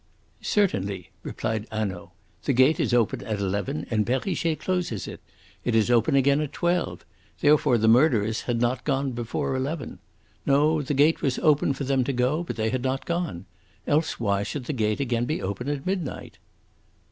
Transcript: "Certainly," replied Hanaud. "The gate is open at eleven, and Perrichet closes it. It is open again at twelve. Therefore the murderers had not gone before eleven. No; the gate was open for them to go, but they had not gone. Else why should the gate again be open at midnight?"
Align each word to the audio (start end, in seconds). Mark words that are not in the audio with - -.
"Certainly," 0.41 1.11
replied 1.21 1.67
Hanaud. 1.71 2.09
"The 2.45 2.53
gate 2.53 2.79
is 2.79 2.91
open 2.91 3.23
at 3.23 3.37
eleven, 3.37 3.85
and 3.91 4.03
Perrichet 4.03 4.59
closes 4.59 5.07
it. 5.07 5.21
It 5.63 5.75
is 5.75 5.91
open 5.91 6.15
again 6.15 6.41
at 6.41 6.51
twelve. 6.53 7.05
Therefore 7.39 7.77
the 7.77 7.87
murderers 7.87 8.41
had 8.49 8.59
not 8.59 8.83
gone 8.83 9.11
before 9.11 9.55
eleven. 9.55 9.99
No; 10.43 10.81
the 10.81 10.95
gate 10.95 11.21
was 11.21 11.37
open 11.37 11.73
for 11.73 11.83
them 11.83 12.03
to 12.05 12.13
go, 12.13 12.41
but 12.41 12.55
they 12.55 12.71
had 12.71 12.81
not 12.81 13.05
gone. 13.05 13.45
Else 13.85 14.19
why 14.19 14.41
should 14.41 14.65
the 14.65 14.73
gate 14.73 14.99
again 14.99 15.25
be 15.25 15.39
open 15.39 15.69
at 15.69 15.85
midnight?" 15.85 16.39